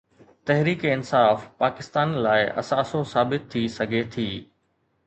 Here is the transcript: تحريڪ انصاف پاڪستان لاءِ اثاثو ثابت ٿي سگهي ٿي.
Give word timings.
تحريڪ 0.49 0.85
انصاف 0.91 1.43
پاڪستان 1.57 2.17
لاءِ 2.27 2.49
اثاثو 2.63 3.03
ثابت 3.13 3.49
ٿي 3.51 3.65
سگهي 3.79 4.03
ٿي. 4.19 4.29